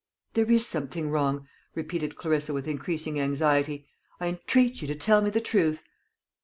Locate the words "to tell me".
4.87-5.29